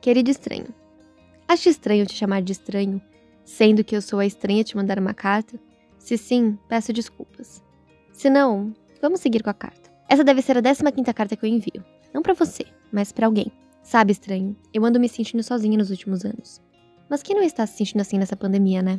Querido 0.00 0.30
estranho, 0.30 0.68
acha 1.46 1.68
estranho 1.68 2.06
te 2.06 2.14
chamar 2.14 2.40
de 2.40 2.52
estranho, 2.52 3.02
sendo 3.44 3.84
que 3.84 3.94
eu 3.94 4.00
sou 4.00 4.18
a 4.18 4.24
estranha 4.24 4.64
te 4.64 4.74
mandar 4.74 4.98
uma 4.98 5.12
carta? 5.12 5.60
Se 5.98 6.16
sim, 6.16 6.58
peço 6.70 6.90
desculpas. 6.90 7.62
Se 8.10 8.30
não, 8.30 8.74
vamos 9.02 9.20
seguir 9.20 9.42
com 9.42 9.50
a 9.50 9.54
carta. 9.54 9.90
Essa 10.08 10.24
deve 10.24 10.40
ser 10.40 10.56
a 10.56 10.62
15 10.62 11.12
carta 11.12 11.36
que 11.36 11.44
eu 11.44 11.50
envio. 11.50 11.84
Não 12.14 12.22
para 12.22 12.32
você, 12.32 12.64
mas 12.90 13.12
para 13.12 13.26
alguém. 13.26 13.52
Sabe, 13.82 14.12
estranho, 14.12 14.56
eu 14.72 14.82
ando 14.86 14.98
me 14.98 15.06
sentindo 15.06 15.42
sozinha 15.42 15.76
nos 15.76 15.90
últimos 15.90 16.24
anos. 16.24 16.62
Mas 17.08 17.22
quem 17.22 17.36
não 17.36 17.42
está 17.42 17.66
se 17.66 17.76
sentindo 17.76 18.00
assim 18.00 18.16
nessa 18.16 18.36
pandemia, 18.36 18.80
né? 18.80 18.98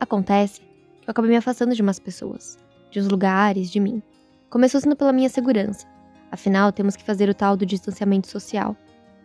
Acontece 0.00 0.62
que 1.02 1.08
eu 1.08 1.10
acabei 1.10 1.30
me 1.30 1.36
afastando 1.36 1.74
de 1.74 1.82
umas 1.82 1.98
pessoas, 1.98 2.58
de 2.90 3.00
uns 3.00 3.08
lugares, 3.08 3.70
de 3.70 3.80
mim. 3.80 4.02
Começou 4.48 4.80
sendo 4.80 4.96
pela 4.96 5.12
minha 5.12 5.28
segurança. 5.28 5.86
Afinal, 6.32 6.72
temos 6.72 6.96
que 6.96 7.04
fazer 7.04 7.28
o 7.28 7.34
tal 7.34 7.54
do 7.54 7.66
distanciamento 7.66 8.28
social. 8.28 8.74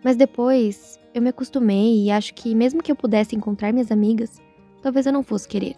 Mas 0.03 0.15
depois, 0.15 0.99
eu 1.13 1.21
me 1.21 1.29
acostumei 1.29 2.03
e 2.03 2.11
acho 2.11 2.33
que 2.33 2.53
mesmo 2.53 2.83
que 2.83 2.91
eu 2.91 2.95
pudesse 2.95 3.35
encontrar 3.35 3.71
minhas 3.71 3.91
amigas, 3.91 4.41
talvez 4.81 5.05
eu 5.05 5.13
não 5.13 5.23
fosse 5.23 5.47
querer. 5.47 5.75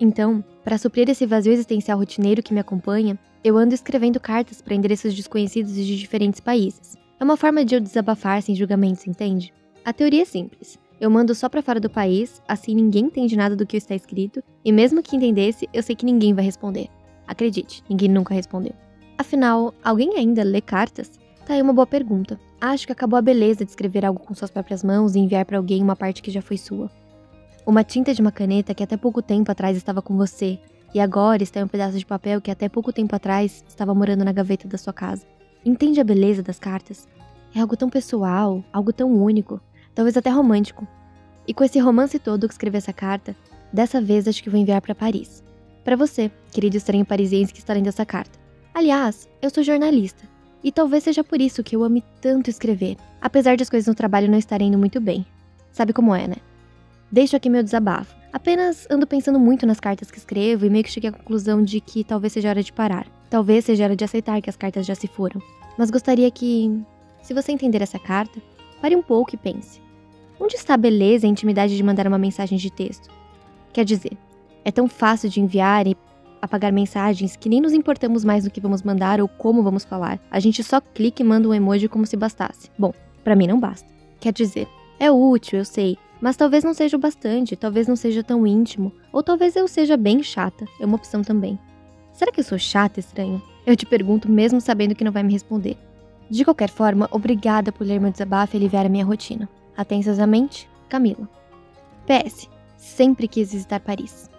Então, 0.00 0.44
para 0.64 0.78
suprir 0.78 1.08
esse 1.08 1.26
vazio 1.26 1.52
existencial 1.52 1.98
rotineiro 1.98 2.42
que 2.42 2.54
me 2.54 2.60
acompanha, 2.60 3.18
eu 3.42 3.56
ando 3.56 3.74
escrevendo 3.74 4.20
cartas 4.20 4.60
para 4.60 4.74
endereços 4.74 5.14
desconhecidos 5.14 5.74
de 5.74 5.96
diferentes 5.96 6.40
países. 6.40 6.96
É 7.18 7.24
uma 7.24 7.36
forma 7.36 7.64
de 7.64 7.74
eu 7.74 7.80
desabafar 7.80 8.42
sem 8.42 8.54
julgamentos, 8.54 9.06
entende? 9.06 9.52
A 9.84 9.92
teoria 9.92 10.22
é 10.22 10.24
simples. 10.24 10.78
Eu 11.00 11.10
mando 11.10 11.34
só 11.34 11.48
para 11.48 11.62
fora 11.62 11.78
do 11.78 11.90
país, 11.90 12.42
assim 12.48 12.74
ninguém 12.74 13.04
entende 13.04 13.36
nada 13.36 13.54
do 13.54 13.66
que 13.66 13.76
está 13.76 13.94
escrito, 13.94 14.42
e 14.64 14.72
mesmo 14.72 15.02
que 15.02 15.16
entendesse, 15.16 15.68
eu 15.72 15.82
sei 15.82 15.94
que 15.94 16.06
ninguém 16.06 16.34
vai 16.34 16.44
responder. 16.44 16.88
Acredite, 17.26 17.82
ninguém 17.88 18.08
nunca 18.08 18.34
respondeu. 18.34 18.72
Afinal, 19.18 19.74
alguém 19.82 20.16
ainda 20.16 20.42
lê 20.42 20.60
cartas? 20.60 21.18
Tá 21.46 21.54
aí 21.54 21.62
uma 21.62 21.72
boa 21.72 21.86
pergunta. 21.86 22.40
Acho 22.60 22.86
que 22.86 22.92
acabou 22.92 23.16
a 23.16 23.22
beleza 23.22 23.64
de 23.64 23.70
escrever 23.70 24.04
algo 24.04 24.18
com 24.18 24.34
suas 24.34 24.50
próprias 24.50 24.82
mãos 24.82 25.14
e 25.14 25.20
enviar 25.20 25.44
para 25.44 25.56
alguém 25.56 25.80
uma 25.80 25.94
parte 25.94 26.20
que 26.20 26.32
já 26.32 26.42
foi 26.42 26.58
sua. 26.58 26.90
Uma 27.64 27.84
tinta 27.84 28.12
de 28.12 28.20
uma 28.20 28.32
caneta 28.32 28.74
que 28.74 28.82
até 28.82 28.96
pouco 28.96 29.22
tempo 29.22 29.52
atrás 29.52 29.76
estava 29.76 30.02
com 30.02 30.16
você, 30.16 30.58
e 30.92 30.98
agora 30.98 31.44
está 31.44 31.60
em 31.60 31.62
um 31.62 31.68
pedaço 31.68 31.96
de 31.96 32.04
papel 32.04 32.40
que 32.40 32.50
até 32.50 32.68
pouco 32.68 32.92
tempo 32.92 33.14
atrás 33.14 33.64
estava 33.68 33.94
morando 33.94 34.24
na 34.24 34.32
gaveta 34.32 34.66
da 34.66 34.76
sua 34.76 34.92
casa. 34.92 35.24
Entende 35.64 36.00
a 36.00 36.04
beleza 36.04 36.42
das 36.42 36.58
cartas? 36.58 37.06
É 37.54 37.60
algo 37.60 37.76
tão 37.76 37.88
pessoal, 37.88 38.64
algo 38.72 38.92
tão 38.92 39.14
único, 39.14 39.60
talvez 39.94 40.16
até 40.16 40.30
romântico. 40.30 40.84
E 41.46 41.54
com 41.54 41.62
esse 41.62 41.78
romance 41.78 42.18
todo 42.18 42.48
que 42.48 42.54
escrevi 42.54 42.78
essa 42.78 42.92
carta, 42.92 43.36
dessa 43.72 44.00
vez 44.00 44.26
acho 44.26 44.42
que 44.42 44.50
vou 44.50 44.58
enviar 44.58 44.80
para 44.80 44.96
Paris. 44.96 45.44
Para 45.84 45.94
você, 45.94 46.28
querido 46.50 46.76
estranho 46.76 47.06
parisiense 47.06 47.52
que 47.52 47.60
está 47.60 47.72
lendo 47.72 47.86
essa 47.86 48.04
carta. 48.04 48.36
Aliás, 48.74 49.28
eu 49.40 49.48
sou 49.48 49.62
jornalista, 49.62 50.24
e 50.66 50.72
talvez 50.72 51.04
seja 51.04 51.22
por 51.22 51.40
isso 51.40 51.62
que 51.62 51.76
eu 51.76 51.84
ame 51.84 52.02
tanto 52.20 52.50
escrever, 52.50 52.96
apesar 53.22 53.54
de 53.54 53.62
as 53.62 53.70
coisas 53.70 53.86
no 53.86 53.94
trabalho 53.94 54.28
não 54.28 54.36
estarem 54.36 54.66
indo 54.66 54.76
muito 54.76 55.00
bem. 55.00 55.24
Sabe 55.70 55.92
como 55.92 56.12
é, 56.12 56.26
né? 56.26 56.34
Deixo 57.08 57.36
aqui 57.36 57.48
meu 57.48 57.62
desabafo. 57.62 58.16
Apenas 58.32 58.84
ando 58.90 59.06
pensando 59.06 59.38
muito 59.38 59.64
nas 59.64 59.78
cartas 59.78 60.10
que 60.10 60.18
escrevo 60.18 60.66
e 60.66 60.68
meio 60.68 60.82
que 60.82 60.90
cheguei 60.90 61.08
à 61.08 61.12
conclusão 61.12 61.62
de 61.62 61.80
que 61.80 62.02
talvez 62.02 62.32
seja 62.32 62.48
hora 62.48 62.64
de 62.64 62.72
parar. 62.72 63.06
Talvez 63.30 63.64
seja 63.64 63.84
hora 63.84 63.94
de 63.94 64.04
aceitar 64.04 64.42
que 64.42 64.50
as 64.50 64.56
cartas 64.56 64.84
já 64.84 64.96
se 64.96 65.06
foram. 65.06 65.40
Mas 65.78 65.88
gostaria 65.88 66.28
que, 66.32 66.82
se 67.22 67.32
você 67.32 67.52
entender 67.52 67.80
essa 67.80 68.00
carta, 68.00 68.42
pare 68.82 68.96
um 68.96 69.02
pouco 69.02 69.36
e 69.36 69.38
pense. 69.38 69.80
Onde 70.40 70.56
está 70.56 70.74
a 70.74 70.76
beleza 70.76 71.26
e 71.26 71.28
a 71.28 71.30
intimidade 71.30 71.76
de 71.76 71.82
mandar 71.84 72.08
uma 72.08 72.18
mensagem 72.18 72.58
de 72.58 72.72
texto? 72.72 73.08
Quer 73.72 73.84
dizer, 73.84 74.18
é 74.64 74.72
tão 74.72 74.88
fácil 74.88 75.30
de 75.30 75.40
enviar 75.40 75.86
e 75.86 75.96
apagar 76.46 76.72
mensagens 76.72 77.36
que 77.36 77.48
nem 77.48 77.60
nos 77.60 77.72
importamos 77.72 78.24
mais 78.24 78.44
do 78.44 78.50
que 78.50 78.60
vamos 78.60 78.82
mandar 78.82 79.20
ou 79.20 79.28
como 79.28 79.62
vamos 79.62 79.84
falar. 79.84 80.18
A 80.30 80.40
gente 80.40 80.62
só 80.62 80.80
clica 80.80 81.22
e 81.22 81.24
manda 81.24 81.48
um 81.48 81.54
emoji 81.54 81.88
como 81.88 82.06
se 82.06 82.16
bastasse. 82.16 82.70
Bom, 82.78 82.92
para 83.22 83.36
mim 83.36 83.46
não 83.46 83.60
basta. 83.60 83.88
Quer 84.18 84.32
dizer, 84.32 84.66
é 84.98 85.10
útil, 85.10 85.58
eu 85.58 85.64
sei, 85.64 85.98
mas 86.20 86.36
talvez 86.36 86.64
não 86.64 86.72
seja 86.72 86.96
o 86.96 87.00
bastante, 87.00 87.56
talvez 87.56 87.86
não 87.86 87.96
seja 87.96 88.22
tão 88.22 88.46
íntimo, 88.46 88.92
ou 89.12 89.22
talvez 89.22 89.54
eu 89.56 89.68
seja 89.68 89.96
bem 89.96 90.22
chata, 90.22 90.64
é 90.80 90.86
uma 90.86 90.96
opção 90.96 91.22
também. 91.22 91.58
Será 92.12 92.32
que 92.32 92.40
eu 92.40 92.44
sou 92.44 92.58
chata, 92.58 92.98
estranho? 92.98 93.42
Eu 93.66 93.76
te 93.76 93.84
pergunto 93.84 94.30
mesmo 94.30 94.60
sabendo 94.60 94.94
que 94.94 95.04
não 95.04 95.12
vai 95.12 95.22
me 95.22 95.32
responder. 95.32 95.76
De 96.30 96.44
qualquer 96.44 96.70
forma, 96.70 97.08
obrigada 97.10 97.70
por 97.70 97.86
ler 97.86 98.00
meu 98.00 98.10
desabafo 98.10 98.56
e 98.56 98.58
aliviar 98.58 98.86
a 98.86 98.88
minha 98.88 99.04
rotina. 99.04 99.48
Atenciosamente, 99.76 100.68
Camila. 100.88 101.28
PS. 102.06 102.48
Sempre 102.78 103.28
quis 103.28 103.52
visitar 103.52 103.80
Paris. 103.80 104.30